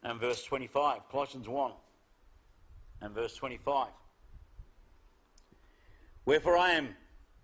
[0.03, 1.09] And verse 25.
[1.11, 1.72] Colossians 1
[3.03, 3.88] and verse 25.
[6.24, 6.94] Wherefore I am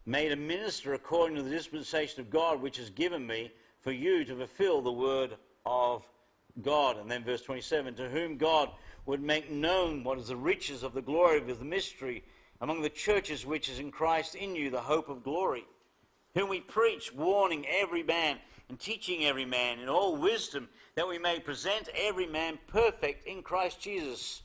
[0.07, 3.51] made a minister according to the dispensation of God which is given me
[3.81, 6.09] for you to fulfill the word of
[6.63, 6.99] God.
[6.99, 8.71] And then verse 27 To whom God
[9.07, 12.25] would make known what is the riches of the glory of the mystery
[12.61, 15.65] among the churches which is in Christ in you, the hope of glory.
[16.35, 18.39] Whom we preach, warning every man
[18.69, 23.43] and teaching every man in all wisdom, that we may present every man perfect in
[23.43, 24.43] Christ Jesus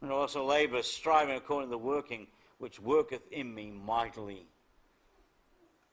[0.00, 2.26] and also labour, striving according to the working
[2.58, 4.46] which worketh in me mightily.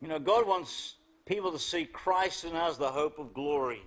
[0.02, 0.96] You know, God wants
[1.26, 3.82] people to see Christ in us, the hope of glory.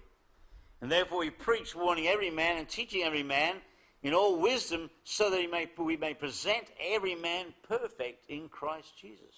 [0.81, 3.57] And therefore, we preach, warning every man and teaching every man
[4.03, 9.35] in all wisdom, so that may, we may present every man perfect in Christ Jesus.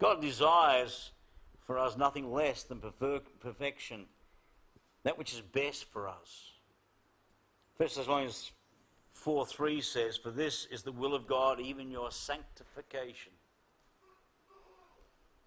[0.00, 1.12] God desires
[1.64, 2.80] for us nothing less than
[3.40, 4.06] perfection,
[5.04, 6.52] that which is best for us.
[7.76, 8.52] 1 Thessalonians
[9.12, 13.32] 4 3 says, For this is the will of God, even your sanctification.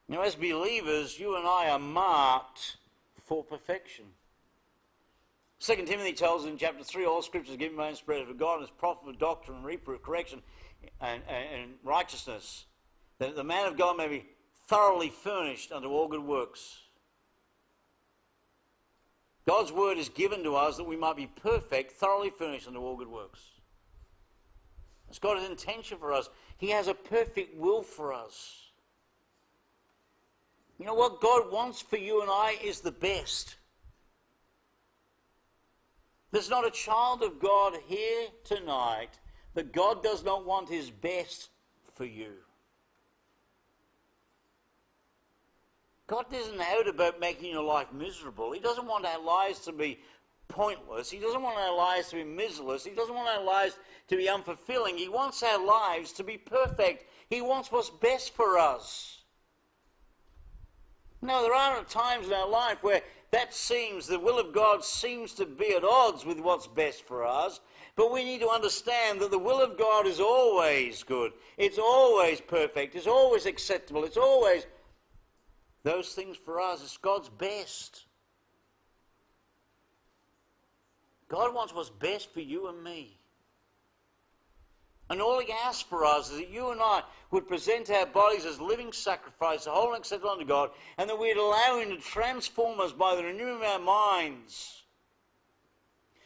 [0.07, 2.78] Now, as believers, you and I are marked
[3.24, 4.05] for perfection.
[5.59, 8.70] 2 Timothy tells in chapter 3 all scriptures given by inspiration of God and is
[8.78, 10.43] profitable for doctrine and reproof, correction,
[11.01, 12.66] and, and, and righteousness,
[13.18, 14.26] that the man of God may be
[14.68, 16.80] thoroughly furnished unto all good works.
[19.45, 22.97] God's word is given to us that we might be perfect, thoroughly furnished unto all
[22.97, 23.41] good works.
[25.07, 26.30] It's God's intention for us.
[26.57, 28.66] He has a perfect will for us.
[30.80, 33.55] You know what God wants for you and I is the best.
[36.32, 39.20] There's not a child of God here tonight
[39.53, 41.49] that God does not want his best
[41.93, 42.34] for you.
[46.08, 48.51] God isn't out about making your life miserable.
[48.51, 49.99] He doesn't want our lives to be
[50.47, 51.10] pointless.
[51.10, 52.86] He doesn't want our lives to be miserless.
[52.86, 53.78] He doesn't want our lives
[54.08, 54.97] to be unfulfilling.
[54.97, 57.06] He wants our lives to be perfect.
[57.30, 59.24] He wants what's best for us.
[61.22, 63.01] Now, there are times in our life where
[63.32, 67.26] that seems, the will of God seems to be at odds with what's best for
[67.26, 67.60] us.
[67.95, 71.32] But we need to understand that the will of God is always good.
[71.58, 72.95] It's always perfect.
[72.95, 74.03] It's always acceptable.
[74.03, 74.68] It's always
[75.86, 76.84] those things for us.
[76.84, 78.06] It's God's best.
[81.30, 83.20] God wants what's best for you and me.
[85.12, 88.46] And all he asks for us is that you and I would present our bodies
[88.46, 92.80] as living sacrifice, whole and acceptable unto God, and that we'd allow him to transform
[92.80, 94.82] us by the renewing of our minds.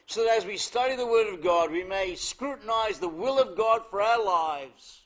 [0.06, 3.58] So that as we study the Word of God, we may scrutinize the will of
[3.58, 5.02] God for our lives,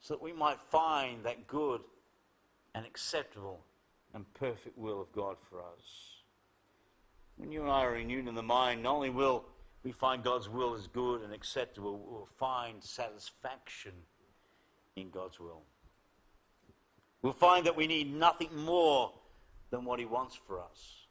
[0.00, 1.82] so that we might find that good
[2.74, 3.64] and acceptable
[4.14, 6.22] and perfect will of God for us.
[7.36, 9.44] When you and I are renewed in the mind, not only will
[9.82, 13.92] we find God's will is good and acceptable, we'll find satisfaction
[14.96, 15.62] in God's will.
[17.22, 19.12] We'll find that we need nothing more
[19.70, 21.06] than what He wants for us.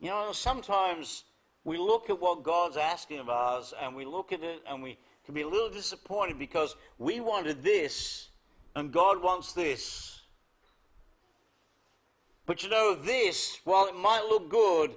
[0.00, 1.24] You know, sometimes
[1.64, 4.96] we look at what God's asking of us and we look at it and we
[5.24, 8.28] can be a little disappointed because we wanted this
[8.74, 10.20] and God wants this.
[12.46, 14.94] But you know, this, while it might look good,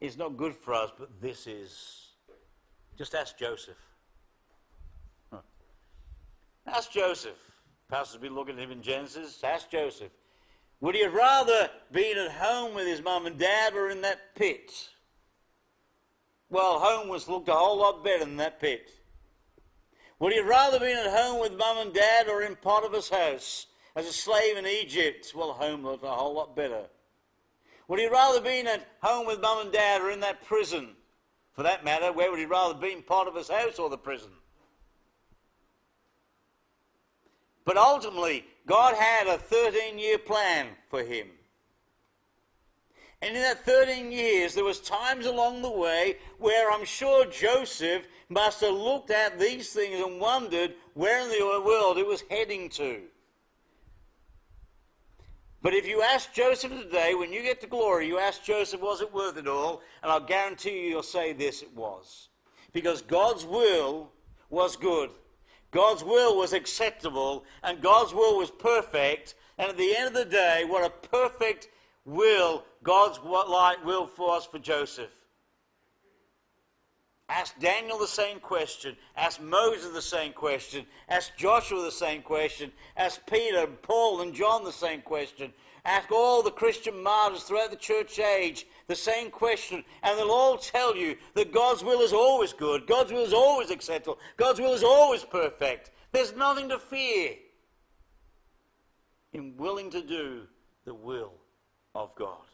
[0.00, 2.06] is not good for us, but this is.
[2.96, 3.76] Just ask Joseph.
[5.32, 5.40] Huh.
[6.66, 7.38] Ask Joseph.
[7.88, 9.42] Pastor's been looking at him in Genesis.
[9.42, 10.12] Ask Joseph.
[10.80, 14.36] Would he have rather been at home with his mum and dad or in that
[14.36, 14.90] pit?
[16.50, 18.90] Well, home was looked a whole lot better than that pit.
[20.20, 24.06] Would he rather been at home with mum and dad or in Potiphar's house as
[24.06, 25.32] a slave in Egypt?
[25.34, 26.86] Well, home looked a whole lot better.
[27.86, 30.96] Would he rather been at home with mum and dad or in that prison?
[31.52, 34.30] For that matter, where would he rather been, Potiphar's house or the prison?
[37.64, 41.28] But ultimately, God had a 13 year plan for him.
[43.20, 48.06] And in that 13 years, there was times along the way where I'm sure Joseph
[48.28, 52.68] must have looked at these things and wondered where in the world it was heading
[52.70, 53.00] to.
[55.60, 59.00] But if you ask Joseph today, when you get to glory, you ask Joseph, was
[59.00, 59.82] it worth it all?
[60.02, 62.28] And I'll guarantee you, you'll say this, it was.
[62.72, 64.12] Because God's will
[64.50, 65.10] was good.
[65.72, 69.34] God's will was acceptable and God's will was perfect.
[69.58, 71.68] And at the end of the day, what a perfect
[72.08, 75.12] will God's light will for us for Joseph.
[77.28, 78.96] Ask Daniel the same question.
[79.14, 80.86] Ask Moses the same question.
[81.10, 82.72] Ask Joshua the same question.
[82.96, 85.52] Ask Peter, Paul, and John the same question.
[85.84, 90.56] Ask all the Christian martyrs throughout the church age the same question, and they'll all
[90.56, 94.72] tell you that God's will is always good, God's will is always acceptable, God's will
[94.72, 95.90] is always perfect.
[96.12, 97.34] There's nothing to fear
[99.32, 100.42] in willing to do
[100.84, 101.34] the will
[101.94, 102.46] of God.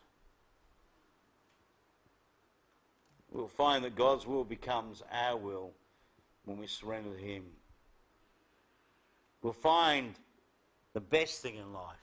[3.31, 5.73] We'll find that God's will becomes our will
[6.45, 7.45] when we surrender to Him.
[9.43, 10.15] We'll find
[10.93, 11.97] the best thing in life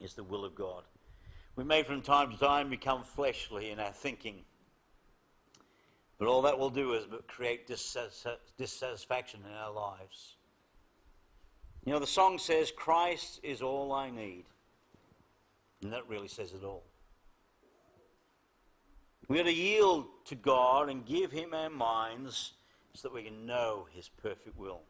[0.00, 0.84] is the will of God.
[1.54, 4.44] We may from time to time become fleshly in our thinking.
[6.18, 10.36] But all that will do is create dissatisfaction in our lives.
[11.84, 14.44] You know, the song says, Christ is all I need.
[15.82, 16.84] And that really says it all.
[19.28, 22.52] We are to yield to God and give Him our minds
[22.94, 24.82] so that we can know His perfect will.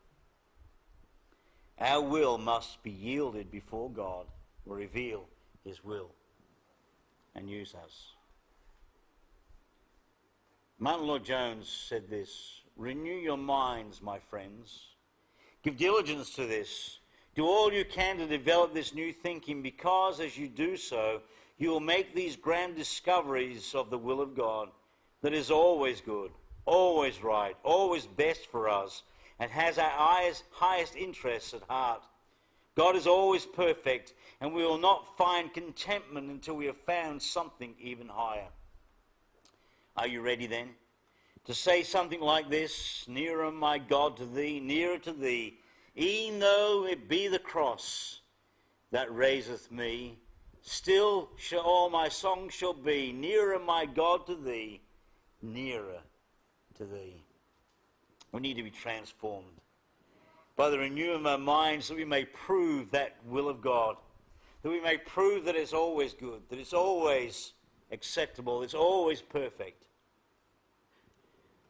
[1.80, 4.26] Our will must be yielded before God
[4.64, 5.26] will reveal
[5.64, 6.10] His will
[7.34, 8.12] and use us.
[10.78, 14.88] Martyn Lloyd-Jones said this Renew your minds, my friends.
[15.62, 16.98] Give diligence to this.
[17.36, 21.20] Do all you can to develop this new thinking because as you do so,
[21.58, 24.70] you will make these grand discoveries of the will of God
[25.20, 26.30] that is always good,
[26.64, 29.02] always right, always best for us,
[29.38, 29.90] and has our
[30.50, 32.02] highest interests at heart.
[32.74, 37.74] God is always perfect, and we will not find contentment until we have found something
[37.78, 38.48] even higher.
[39.94, 40.70] Are you ready then?
[41.44, 45.58] To say something like this Nearer, my God, to thee, nearer to thee,
[45.98, 48.20] e'en though it be the cross
[48.90, 50.18] that raiseth me,
[50.62, 54.80] still shall all my song shall be nearer, my God, to thee,
[55.42, 56.00] nearer
[56.76, 57.22] to thee.
[58.32, 59.60] We need to be transformed
[60.56, 63.96] by the renewing of our minds so that we may prove that will of God
[64.66, 67.52] that we may prove that it's always good, that it's always
[67.92, 69.84] acceptable, it's always perfect.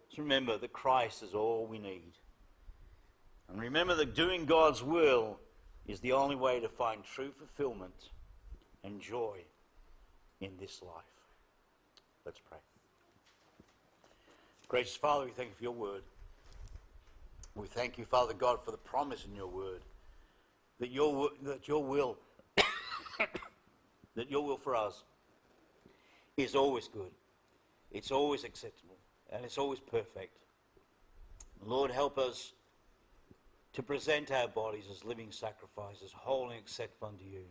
[0.08, 2.12] Just remember that Christ is all we need.
[3.48, 5.38] And remember that doing God's will
[5.86, 8.10] is the only way to find true fulfillment
[8.82, 9.38] and joy
[10.40, 11.04] in this life.
[12.24, 12.58] Let's pray.
[14.68, 16.02] Gracious Father, we thank you for your word.
[17.54, 19.82] We thank you, Father God, for the promise in your word
[20.80, 22.18] that your, that your will,
[24.16, 25.04] that your will for us
[26.36, 27.10] is always good.
[27.92, 28.96] It's always acceptable
[29.30, 30.36] and it's always perfect.
[31.64, 32.52] Lord, help us
[33.76, 37.44] to present our bodies as living sacrifices, holy and acceptable unto you.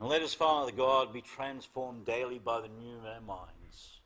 [0.00, 4.00] And let us, Father God, be transformed daily by the new in our minds,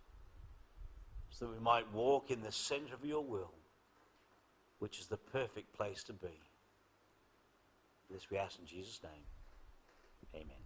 [1.31, 3.55] so that we might walk in the center of your will,
[4.81, 6.41] which is the perfect place to be.
[8.11, 9.23] This we ask in Jesus' name.
[10.35, 10.62] Amen.